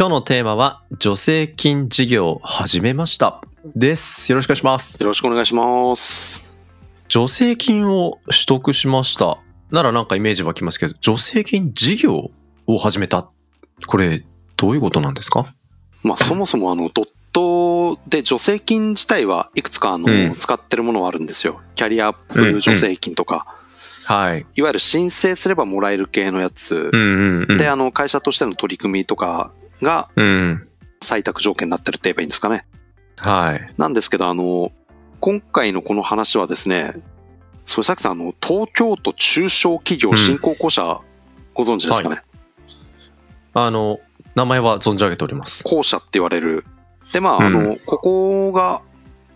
[0.00, 3.42] 今日のテーマは、助成金事業を始めました。
[3.74, 4.30] です。
[4.30, 5.02] よろしくお願いします。
[5.02, 6.46] よろしくお願いします。
[7.08, 9.38] 助成金を取得しました。
[9.72, 12.30] ならなんかイメージ湧きますけど、助成金事業
[12.68, 13.28] を始めた。
[13.88, 14.24] これ、
[14.56, 15.52] どういうことなんですか？
[16.04, 21.60] まあ、そもそもあの、ドットで助成金自体はいくつかあの、うん使ってるものはあるんですよ。
[21.74, 23.46] キャリアアップ助成金とか、
[24.04, 24.46] はい。
[24.54, 26.96] いわゆる申請すればもらえる系のやつう。
[26.96, 27.04] んう
[27.40, 27.56] んうん。
[27.58, 29.50] で、あの、会社としての取り組みとか
[29.82, 30.68] がうん。
[31.00, 32.66] 採択条件になってるって言えばいいんですかね。
[33.16, 33.72] はい。
[33.76, 34.72] なんですけど、あの、
[35.20, 36.92] 今回のこの話はですね、
[37.64, 41.00] それさっきさん、あの、東京都中小企業振興公社、
[41.54, 42.22] ご存知ですかね、
[43.54, 44.00] あの、
[44.34, 45.64] 名前は存じ上げております。
[45.64, 46.64] 公社って言われる。
[47.12, 48.82] で、まあ、あの、うここが、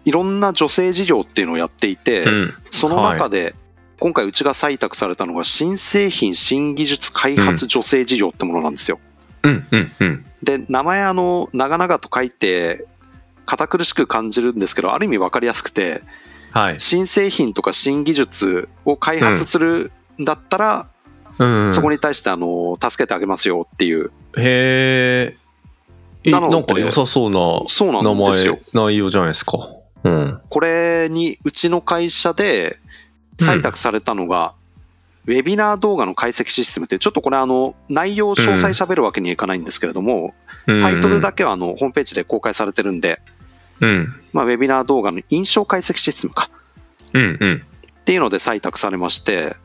[0.04, 2.54] いろんな助成事業っていうのをやっていて、うん。
[2.70, 3.54] その中で、
[3.98, 8.98] 今回うちが採択されたのが、新製品新技術開発助成事業ってものなんですよ。
[9.42, 10.24] うんうんうん。
[10.42, 12.86] で、名前あの、長々と書いて、
[13.46, 16.02] 堅苦しく感じるんですけど、ある意味わかりやすくて、
[16.52, 16.80] はい。
[16.80, 19.90] 新製品とか新技術を開発する
[20.20, 20.88] んだったら、
[21.38, 21.74] うん、うん。
[21.74, 24.12] そこに対してあの、助けてあげますよっていう。
[24.36, 25.36] へえ。
[26.24, 29.58] え、なんか良さそうなそうな名んですよ前。、内容じゃないですか。
[30.04, 30.40] うん。
[30.48, 32.78] これに、うちの会社で
[33.38, 34.54] 採択されたのが、
[35.26, 40.34] ウェビナー動画の解析システムって、ちょっとこれあの、内容詳細喋るわけにはいかないんですけれども、
[40.66, 43.20] タイトルだけはあの、ホームページで公開されてるんで、
[43.80, 44.14] うん。
[44.32, 46.50] まあ、ウェビナー動画の印象解析システムか。
[47.12, 47.62] うんうん。
[48.00, 49.56] っていうので採択されまして、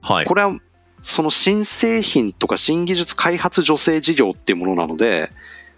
[0.00, 0.26] はい。
[0.26, 0.56] これは、
[1.00, 5.30] その新製品とか新技術開発助成事業っていうものなので、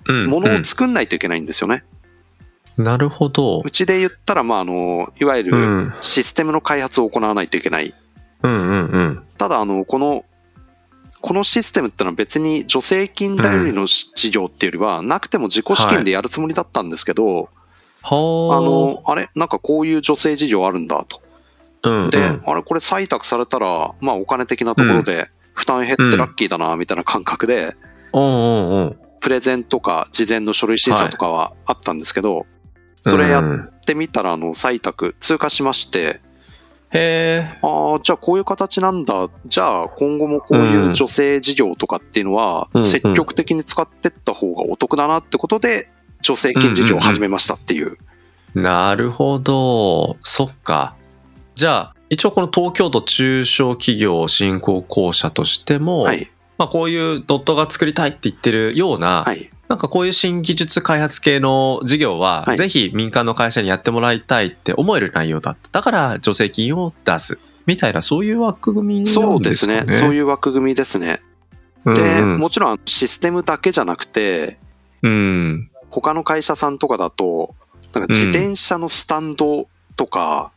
[0.07, 1.83] うんものを作んないといけないんですよね。
[1.89, 1.95] うん
[2.77, 3.71] なるほどう。
[3.71, 5.95] ちで言ったら、まあ、あの、いわゆうるん。
[6.01, 7.95] システムの開発を行わないといけない。
[8.45, 9.23] うんうんうん。
[9.39, 10.25] ただ、あの、この、
[11.21, 17.49] このシステムってのは別に助成金頼りの事業っていうよりは、なくても自己資金でやるつもりだったんですけど、
[18.03, 21.23] はあの、あれなんかこういう助成事業あるんだと。
[21.85, 27.75] うんうん、で、あれこれ採択されたら、まあお金的なところで負担減ってラッキーだな、みたいな感覚で。
[29.21, 32.45] プレゼンとか事前の書類審査とかはあったんですけど、
[33.07, 36.21] それやうんってみたら、あの、採択通過しまして、
[36.95, 37.59] へえ。
[37.61, 39.29] ああ、じゃあこういう形なんだ。
[39.47, 45.89] じゃあ今後もこういう助成事業とかっていうのはうん積極的に使ってった方がお得だなってことで、
[46.23, 47.99] 助成金事業を始めましたっていう。
[48.55, 50.17] なるほど。
[50.23, 50.95] そっか。
[51.57, 56.31] じゃあ、一応この東京都中小企業振興公社としても、はい。
[56.59, 59.51] まあこういうドットが作りたいって言ってるような、はい。
[59.69, 65.81] なんかこういう新技術開発系の事業は、はいぜひ民間の会社にやってもらいたいって思える内容だった。
[65.81, 67.39] だから助成金を出す。
[67.67, 69.27] みたいな、そういう枠組みなんですかね。
[69.27, 69.85] そうですね。
[69.89, 71.21] そういう枠組みですね。
[71.85, 74.59] うんで、うんもちろんシステムだけじゃなくて、
[75.03, 75.71] うん。
[75.91, 77.55] 他の会社さんとかだと、
[77.93, 80.51] なんか自転車のスタンドとか、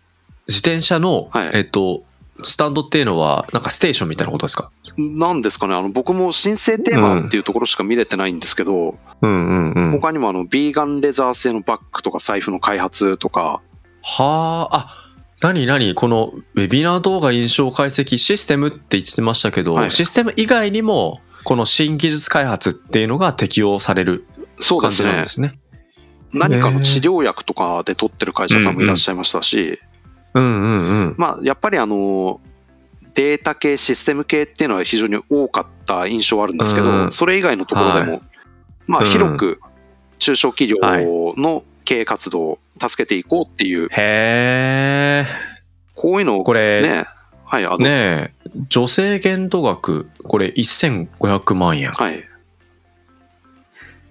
[0.47, 2.03] 自転車の、はいえっと、
[2.43, 4.71] スタンドっていうのは、なんかステーションみたいなことですか？
[4.97, 9.91] なんですかね、あの、僕も申請テーマっていうところしか見れてないんですけど、うんうんうん。
[9.91, 13.61] 他にもあの、ビーガンレザー製のバッグとか財布の開発とか、
[14.03, 14.95] はあ、あ、
[15.41, 19.91] なになにこのウェビナー動画印象解析システムって言ってましたけど、はい。
[19.91, 25.21] システム以外にも、この新技術開発っていうのが適用される感じなんそうですね。
[25.21, 25.27] で。
[25.27, 25.59] すね。
[26.33, 29.79] 何かの治療薬とかで取ってる会社さんもいらっしゃいましたし、
[30.37, 31.15] うんうんうん。
[31.17, 32.39] まあ、やっぱりあの、
[33.13, 38.21] データ系、システム系っていうのは非常に多かった印象はあるんですけど、うんそれ以外のところでも、は
[38.85, 39.59] まあ、うん広く
[40.19, 45.25] 中小企業の経営活動を助けていこうっていう、へえ。
[45.95, 47.06] こういうのをこれ、ね、
[47.44, 48.31] はい、あねえ、
[48.69, 51.91] 女性限度額、これ1500万円。
[51.91, 52.23] はい。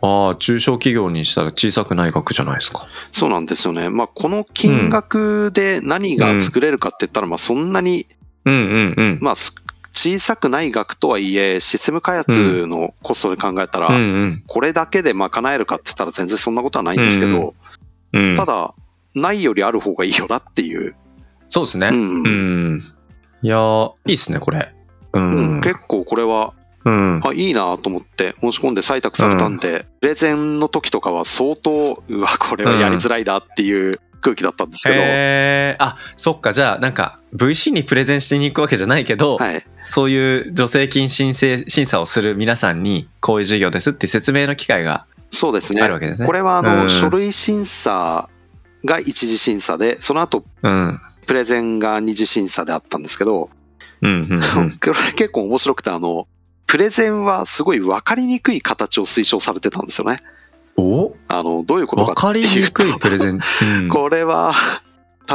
[0.02, 2.86] ああ、中小企業にしたら小さくない額じゃないですか。
[3.12, 3.88] そうなんですよね。
[3.88, 8.06] まあ、この金額で何が作れるかって言ったら、まあ、そんなに、
[8.44, 9.18] うんうんうん。
[9.20, 9.54] まあ、す
[9.92, 17.54] 小さくない額とはいえ、システム開発のコストで考えたら、うんうんこれだけで賄えるかって言ったら全然そんなことはないんですけど、
[18.12, 18.34] うん。
[18.36, 18.74] ただ、
[19.14, 20.94] ないよりある方がいいよなっていう。
[21.48, 21.88] そうですね。
[21.88, 22.94] ううんん。
[23.40, 24.74] いやー、いいっすね、これ。
[25.14, 25.54] うん。
[25.54, 26.52] うん結構これは
[26.86, 27.20] うん。
[27.24, 39.62] あ、いいなと思って申し込んで採択されたんで、プレゼンの時とかは相当、うわ、これはやりづらいなっていう空気だったんですけど、へーあ、そっか、じゃあ、なんか、VC にプレゼンしてに行くわけじゃないけど、はい。
[39.88, 45.82] そういう助成金申請、審査をする皆さんに、こういう事業ですって説明の機会がそうですね。
[45.82, 46.26] あるわけですね。
[46.26, 48.28] これはあの、うん書類審査
[48.84, 51.00] が一次審査で、その後、うん。
[51.26, 53.50] プレゼンが二次審査であったんですけど、
[54.02, 54.70] うん、うん、うん。
[54.78, 56.28] これ結構面白くて、あの、
[56.66, 60.18] プレゼンはすごい分かりにくい形を推奨されてたんですよね。
[60.76, 61.14] お？
[61.28, 63.40] あの、どういうことわかかっていうとりにくいプレゼン。
[63.82, 63.88] うん。
[63.88, 64.52] これは、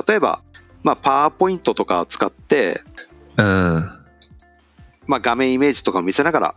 [0.07, 0.41] 例えば、
[0.83, 2.81] まあ、パワーポイントとかを使って、
[3.37, 3.89] うん。
[5.07, 6.55] まあ、画面イメージとかを見せながら、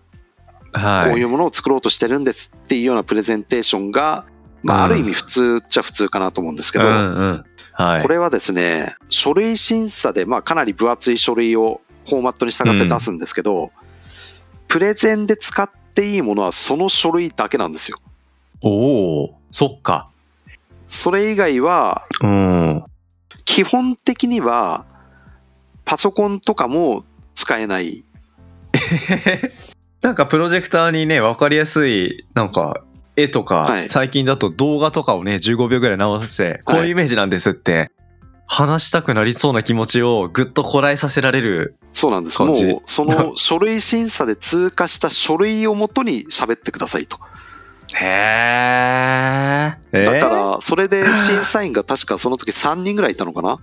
[0.73, 1.09] はい。
[1.11, 4.27] こういうものを作ろうとしてるんですっていうようなプレゼンテーションが、
[4.63, 7.45] まあ、ある意味普通っちゃ普通かなと思うんですけど、うん、うん。
[7.73, 8.03] はい。
[8.03, 13.71] これはですね、書類審査で、まあ、かなり分厚い書類をフォーマットに従って出すんですけど、
[14.75, 17.99] プレゼンで使っていいものはその書類だけなんですよ。
[18.61, 20.11] おおそっか。
[20.89, 22.85] それ以外は、うん。
[23.45, 24.85] 基本的には、
[25.85, 27.05] パソコンとかも
[27.37, 28.03] 使えない。
[30.03, 32.83] なんかプロジェクターにね、わかりやすい、なんか、
[33.15, 37.93] 絵とか、はい最近だと動画とかをね、15秒ぐらい直して、こういうイメージなんですって、
[38.47, 41.77] 話したくなりそうな気持ちをぐっとこらえさせられる。
[41.93, 42.43] そうなんです。
[42.43, 42.55] もう、
[42.85, 47.19] その書類審査で通過した書類をもとに喋ってくださいと。
[47.95, 48.05] へ
[49.93, 50.05] え。
[50.05, 53.61] だから、それで審査員が確かその時3人ぐらいいたのかな？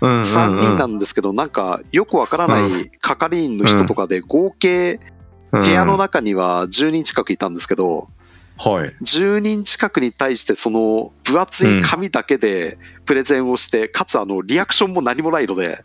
[0.00, 5.00] ら、うんうんうん、3人なんですけど、なんかよくわからない係員の人とかで合計
[5.50, 8.08] 部部屋の中には10人近くいたんですけど、
[8.62, 8.94] はい。
[9.02, 12.76] 10人近くに対してその分厚い紙だけで
[13.06, 15.82] プレゼンをして、かつあのリアクションも何もないので、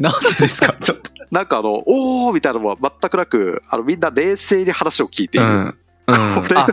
[0.00, 0.72] なんでですか？
[0.80, 1.10] ちょっと。
[1.30, 5.46] なんかあの、おーみたいなのは全くなく、あのみんな冷静に話を聞いている。
[5.46, 5.54] うん。
[5.56, 6.66] うんこれあ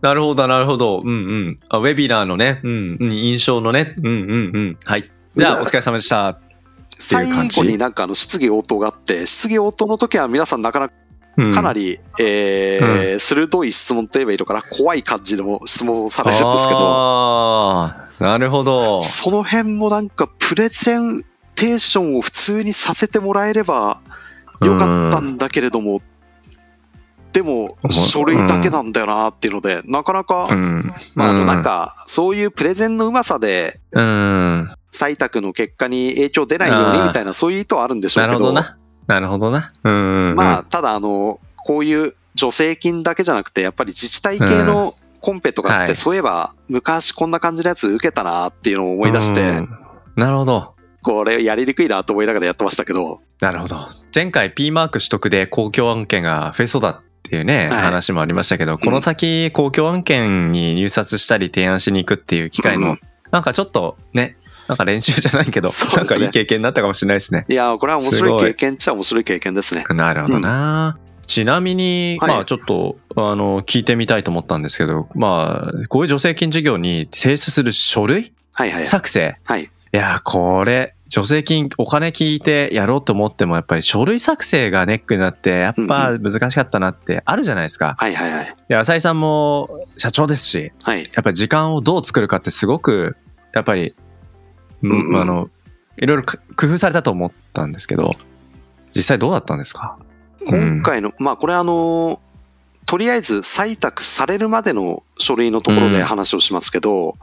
[0.00, 1.00] なるほど、なるほど。
[1.00, 1.12] うんう
[1.50, 1.60] ん。
[1.68, 3.94] あウェビナーのね、うん、うん印象のね。
[3.98, 4.78] うんうんうん。
[4.84, 5.10] はい。
[5.36, 6.38] じゃあ、お疲れ様でした。
[6.98, 11.03] 最後になんかあの質疑応答があって、質疑応答の時は皆さんなかなかうん
[11.36, 19.00] かなり、えー鋭い質問といえばいいのかな、怖い感じでも質問をされるんですけど、ああ、なるほど。
[19.00, 21.22] その辺もなんかプレゼン
[21.54, 24.00] テーションを普通にさせてもらえれば
[24.60, 26.02] よかったんだけれども、
[27.32, 30.94] でも書類だけなんだよなっていうので、なかなか、うん。
[31.16, 34.70] まあ、あのうんなんかそういうプレゼンのうまさでうん。
[34.92, 38.76] 採択の結果に影響出ないようにみたいなそういう意図はあるんでしょうけど、なるほどな。
[39.06, 39.72] なるほどな。
[39.82, 40.36] うんうん。
[40.36, 49.68] まあ、ただあの、こういう助成金だけじゃなくて、やっぱり自治体系のコンペとかって、はいそういえば昔こんな感じのやつ受けたなっていうのを思い出して、うん
[50.16, 50.74] なるほど。
[51.02, 53.76] これやりにくいなと思いながらやってましたけど、なるほど。
[54.14, 63.00] 前回 P マーク取得で公共案件が増えそうだっていうね、はい話もありましたけど、この先公共案件に入札したり提案しに行くっていう機会の、うん
[63.30, 64.36] なんかちょっとね、
[64.68, 67.44] なんか練習じゃないけど、ねなんかいい経験になったかもしれないですね。
[67.48, 69.84] いやー、これは面白い経験っちゃ面白い経験ですね。
[69.90, 70.98] なるほどな。
[71.26, 78.32] ちなみに、はいまあちょっと、あの、聞いてみたいと思ったんですけど、まあ、こういう助成金事業に提出する書類？
[78.54, 78.86] はいはい。
[78.86, 79.36] 作成？
[79.44, 79.64] はい。
[79.64, 87.96] いやー、これ、助成金、お金聞いてやろうと思っても、やっぱり書類作成がネックになって、やっぱ難しかったなってあるじゃないですか。
[87.98, 88.46] はいはいはい。
[88.46, 91.04] いや、浅井さんも社長ですし、はい。
[91.04, 93.16] やっぱり時間をどう作るかってすごく、
[93.52, 93.94] やっぱり、
[94.88, 95.50] うんうんうんあの、
[95.96, 98.12] いろいろか工夫されたと思ったんですけど、
[98.94, 99.98] 実際どうだったんですか？
[100.46, 102.20] 今回の、まあこれあの、
[102.86, 107.16] とりあえず採択されるまでの書類のところで話をしますけど、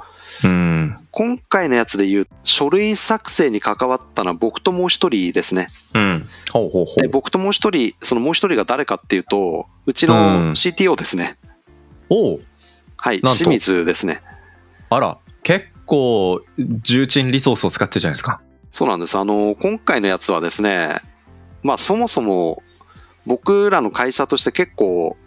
[0.44, 0.98] うん。
[1.12, 5.68] 今回のやつで言う書類作成に関わったのは僕ともう一人ですね。
[5.94, 6.28] うん。
[6.52, 7.10] ほうほうほで、う。
[7.10, 11.38] 僕ともう一人、そのもう一人が誰かっていうと、うちうんの CTO ですね。
[12.10, 12.42] おう
[12.98, 14.22] はい、なんと清水ですね。
[14.90, 18.40] あら、結構、重鎮リソースを使ってるじゃないですか。
[18.72, 19.18] そうなんです。
[19.18, 21.02] あの、今回のやつはですね、
[21.64, 22.64] まあそもそも
[23.26, 25.18] 僕らの会社として結構、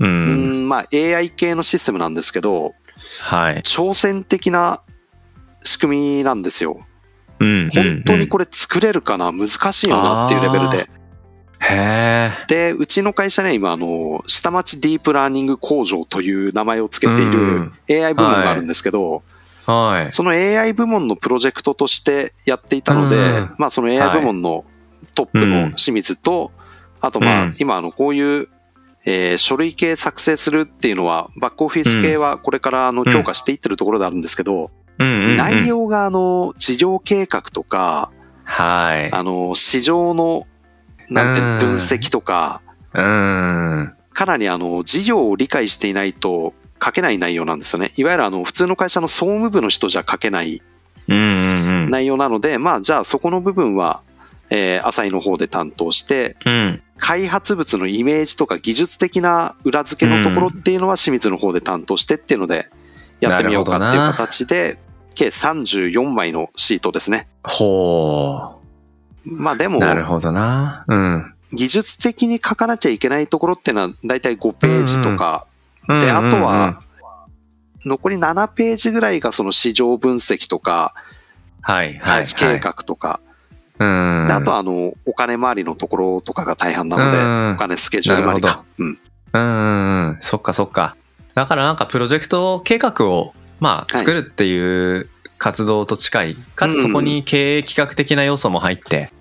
[0.00, 0.04] う。
[0.04, 2.74] うんん、まあ AI 系のシステムなんですけど、
[3.20, 3.56] はい。
[3.56, 4.80] 挑戦的な
[5.62, 6.80] 仕組みなんですよ。
[7.38, 7.70] うん。
[7.74, 9.32] 本当にこれ作れるかな？
[9.32, 10.88] 難しいよなっていうレベルで。
[11.58, 12.32] へえ。
[12.48, 19.22] で、うちの会社ね、今、あの、下町ディープラーニング工場という名前を付けていうるん AI 部門があるんですけど、はい。
[20.12, 24.64] その AI 部門のプロジェクトとしてやっていたので、うんまあその AI 部門の
[25.14, 26.52] トップの清水と、
[27.00, 27.56] あとまあうん。
[27.58, 28.48] 今あのこういう、
[29.04, 35.06] えー書類系作成するっていうのはバックオフィス系はこれからあの強化していってるところであるんですけど、うん。
[35.06, 38.10] うんうん内容があの事業計画とか、
[38.44, 39.12] はい。
[39.12, 40.46] あの市場の
[41.08, 42.62] なんて分析とか、
[42.94, 43.92] うん。
[44.12, 47.92] かなりあの、事業を理解していないと書けない内容なんですよね。
[47.96, 50.62] いわゆるあの、普通の会社の総務部の人じゃ書けない
[51.08, 51.90] うんうんうん。
[51.90, 54.02] 内容なので、まあ、じゃあそこの部分は、
[54.50, 56.82] えー、浅井の方で担当して、うん。
[56.98, 62.68] 開発物のイメージとか技術的な裏付けのところっていうのは清水の方で担当してっていうので、
[63.20, 64.78] やってみようかっていう形で、
[65.14, 67.28] 計34枚のシートですね。
[67.42, 68.60] ほ
[69.24, 70.84] まあでもう。、なるほどな。
[70.88, 71.34] うん。
[71.52, 75.55] 技術的に書かなきゃいけないところっていうのは大体5ページとか、うん
[75.88, 76.80] で、あとは、、
[77.84, 80.94] 残り7ページぐらいがその市場分析とか、
[81.62, 82.26] はい、はい。
[82.26, 83.20] 計画とか、
[83.78, 84.26] うん。
[84.26, 88.64] であとはあの、お金回りのところとかが大半なので、うんお金スケジュール回りか。
[88.78, 88.98] うん。
[89.32, 90.18] うんうんうん。
[90.20, 90.96] そっかそっか。
[91.34, 96.34] だからなんかプロジェクト計画を、まあ、はい作るっていう活動と近い。
[96.34, 99.12] かつそこに経営企画的な要素も入って。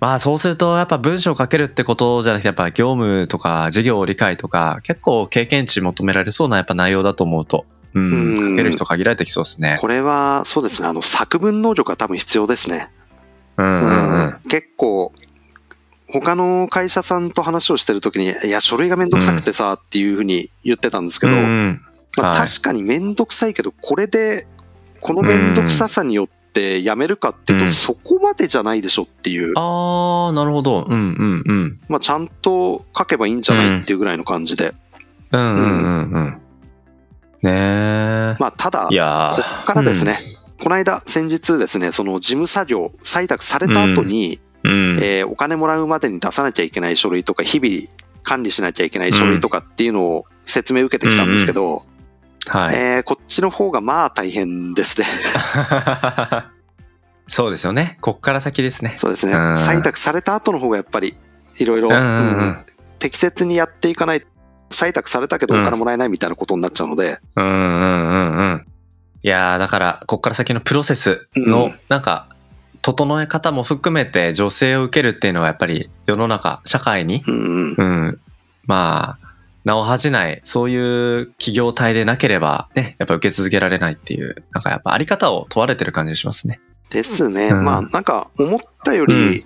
[0.00, 7.66] まあそうするとやっぱ文章を書けるってことじゃなくてやっぱ業務とか事業理解とか結構経験値求められそうなやっぱ内容だと思うと。
[7.94, 8.04] うん。
[8.04, 9.78] うん書ける人限られてきそうですね。
[9.80, 12.90] これは、そうですね、あの、作文能力が多分必要ですね。
[13.56, 14.40] うんうんうん。
[14.48, 15.12] 結構、
[16.10, 24.46] 他の会社さんと話をしてるときに、いや、書類がめんどくさくてさ、っていうふうに言ってたんですけど、まあ、はい確かにめんどくさいけど、これで、
[25.00, 26.28] このめんどくささによっ
[26.58, 30.84] てやめるかっていうと、うんそこまでじゃないでしょっていう、ああ、なるほど。
[30.88, 31.80] うんうんうん。
[31.88, 34.74] まあ、ちゃんと書けばいいんじゃないっていうぐらいの感じで。
[35.30, 36.40] うんうんうんうん。
[37.42, 38.36] ねえ。
[38.40, 40.18] まあ、ただい、やーこっからですね、
[40.60, 44.98] この間、先日ですね、その事務作業、採択された後に、うん。
[45.00, 47.88] えーお金もらうまでに出さなきゃいけない書類とか、日々
[48.24, 51.84] 管理しなきゃいけない書類とかっていうのを説明受けてきたんですけど、
[52.48, 52.76] はい。
[52.76, 55.06] えーこっちの方がまあ大変ですね。
[57.28, 57.98] そうですよね。
[58.00, 58.94] こっから先ですね。
[58.96, 59.34] そうですね。
[59.34, 61.16] うん採択された後の方がやっぱり、
[61.58, 61.90] いろいろ
[62.98, 64.22] 適切にやっていかない、
[64.70, 67.56] 採択されたけどお金もらえないみたいなことになっちゃうので、うんうんう
[68.16, 68.66] んうん。
[69.22, 72.28] いやーだから、こっから先のプロセスうのん、なんか、
[72.82, 78.20] 整え方も含めて女性を受けるっていうのはやっぱり世の中、社会に、うんうんうん、
[78.66, 79.27] まあ、
[79.64, 80.76] 名を恥じない、そうい
[81.20, 86.60] う企業体でなければね、やっぱ受け続けられないっていう、なんかやっぱあり方を問われてる感じがしますね。
[86.90, 87.48] ですね。
[87.48, 89.44] うんまあ、なんか思ったより、うん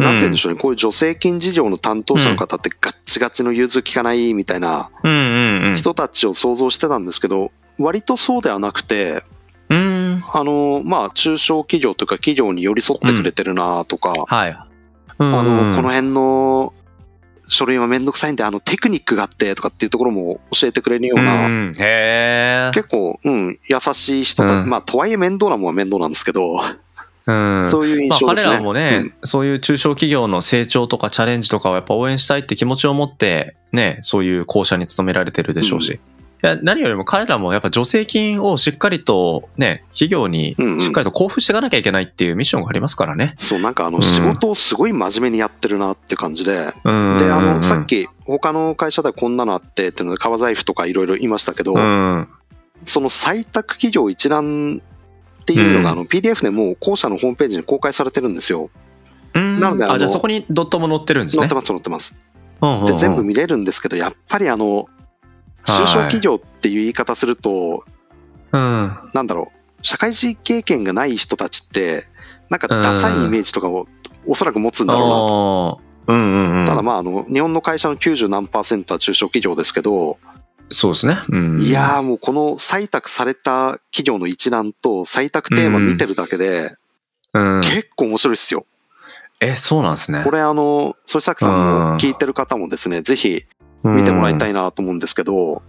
[0.00, 5.74] なんて言うんでしょうね、こういう助成金事業の担当者の方ってガッチガチの融通きかないみたいなうんうんうん。
[5.76, 9.24] 人たちを想像してたんですけど、割とそうではなくて、
[9.68, 10.22] うん。
[10.32, 14.52] あの、まあ、中小企業というか企業に寄り添ってくれてるなとか、はい。
[14.52, 14.64] あ
[15.18, 16.72] の、この辺の
[17.48, 21.72] 書類はめんどくさいんで、あの、テクニックがあってとかっていうところも教えてくれるような、うん。
[21.74, 26.60] 結構、うん、優しい人うんまあ、とはいえ面倒なもんは面倒なんですけど、
[27.26, 27.66] うん。
[27.66, 28.52] そういう印まあ、象ですね。
[28.52, 36.00] 彼らもね、そういう中小企業の成長とかチャレンジとかをやっぱ応援したいって気持ちを持って、ね、そういう校舎に勤められてるでしょうし。
[36.42, 43.34] や何よりも彼らもやっぱ助成金をしっかりとね、企業にうんうんしっかりと交付していかなきゃいけないっていうミッションがありますからね。
[43.38, 47.18] そう、なんかあの、うん仕事をすごい真面目にやってるなって感じで、うん。
[47.18, 52.28] で、あの、うんさっき、他の会社ではこんなのあってっていうので、革財布とかいろいろ言いましたけど、うん。
[52.84, 54.80] その採択企業一覧
[55.42, 58.70] っていうのが、うんあの、PDF でもう校舎のホームページに公開されてるんですよ。
[59.34, 61.40] うんなのであのあ、じゃあそこにドットも載ってるんですね。
[61.40, 62.18] 載ってます、載ってます。
[62.62, 64.88] うんうんうんで、全部見れるんですけど、やっぱりあの、
[65.64, 67.84] 中小企業っていう言い方すると、
[68.52, 68.98] うん。
[69.14, 72.04] なんだろう、社会人経験がない人たちって、
[72.48, 73.86] なんかダサいイメージとかを
[74.26, 75.80] おそらく持つんだろうなと。
[76.08, 76.66] うんうんうん。
[76.66, 80.18] ただまあ、あの、日本の会社の90何パーセントは中小企業ですけど、
[80.70, 81.18] そうですね。
[81.28, 81.60] うん。
[81.60, 86.76] いやーもうこの採択された企業の一覧と採択テーマ見てるだけで、
[87.32, 87.60] うん。
[87.62, 88.64] 結構面白いですよ。
[89.40, 90.22] え、そうなんですね。
[90.22, 93.44] これあの、そさきさんも聞いてる方もですね、ぜひ
[93.82, 94.50] 見てもらいたい。
[94.50, 95.62] いなと思うんですけど、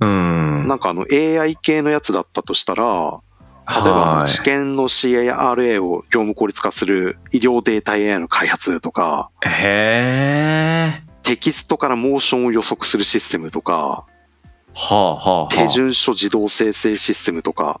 [0.00, 0.66] うん。
[0.66, 3.20] なんかあの AI 系のやつだったとしたら、
[3.68, 11.02] 例えば治験の CARA を業務効率化する医療データ AI の開発とか、へえ。
[11.22, 14.06] テキストからモーションを予測するシステムとか、は
[14.90, 15.54] あはあはあ。
[15.54, 17.80] 手順書自動生成システムとか、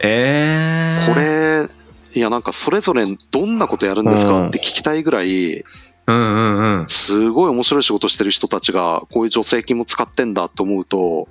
[0.00, 1.06] ええ。
[1.06, 1.68] こ、れ、
[2.14, 5.64] いやなんかそれぞれどんなことやるんですかって聞きたいぐらい、
[6.06, 6.88] うんうんうん。
[6.88, 11.28] すごい面白い仕事してる人たちがこういう助成金も使ってんだと思うと、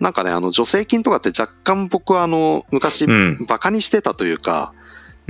[0.00, 3.46] なんかね、あの助成金とかって若干僕はあの昔うん。
[3.46, 4.72] バカにしてたというか、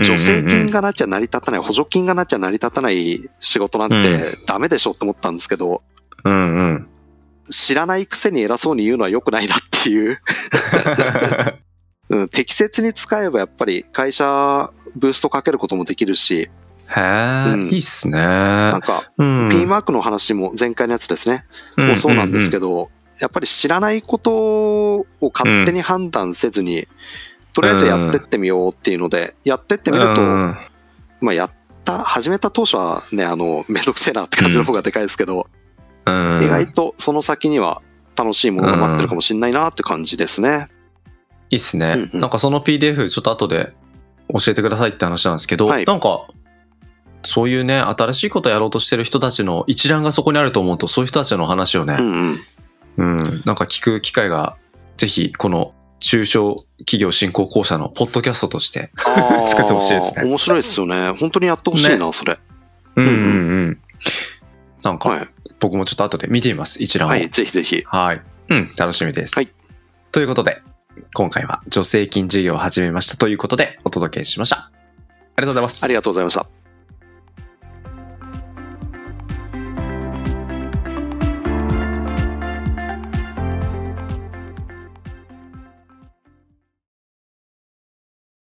[0.02, 5.82] 助成金がなきゃ成り立たない、補助金がなきゃ成り立たない仕事なんてダメでしょって思ったんですけど、
[6.25, 6.88] うんうん。
[7.50, 10.18] 知らないくせに偉そうに言うのは良くないなっていう、
[12.10, 16.50] うん、適切に使えばやっぱり会社ブーストかけることもできるし、
[16.88, 18.18] へえ、うんいいっすね。
[18.18, 19.48] なんか、うん。
[19.50, 21.44] P マークの話も前回のやつですね。
[21.76, 26.86] もうそうなんですけど、やっぱり知らないことを勝手に判断せずに、
[27.52, 30.56] とりあえずやってってみようっていうので、やってってみると、うん
[31.20, 31.50] まあやっ
[31.84, 35.48] た、始めた当初はね、あの、めんどくせえなって感じの方がでかいですけど、
[36.04, 37.82] うん意外とその先には
[38.16, 40.68] 楽しいものが待ってるかもしれないなって感じですね。
[41.50, 41.94] いいっすね。
[41.96, 43.72] うんうんなんかその PDF ちょっと後で
[44.32, 46.28] 教えてくださいって話なんですけど、はいなんか、
[47.26, 52.40] そういうね、新しいことやろうとしてる人たちの一覧がそこにあると思うと、そういう人たちの話をねう、ん
[52.99, 53.18] うん。
[53.18, 54.56] うん、なんか聞く機会が、
[54.97, 58.90] ぜひ、この中小企業振興公社のポッドキャストとして、
[59.49, 61.11] 作ってほしいですね面白いですよね。
[61.18, 62.38] 本当にやってほしいな、それ。
[62.97, 63.16] うんうんう
[63.71, 63.80] ん。
[64.83, 65.28] なんはか、い。
[65.61, 67.11] 僕もちょっと後で見てみます、一覧を。
[67.11, 67.83] はい、ぜひぜひ。
[67.87, 68.23] はい。
[68.49, 69.35] うん、楽しみです。
[69.35, 69.52] はい。
[70.12, 70.62] ということで、
[71.14, 74.56] 今回は助成金事業を始めましたということでお届けしました。
[74.56, 74.71] あ
[75.40, 75.85] りがとうございます。
[75.85, 76.55] ありがとうございました。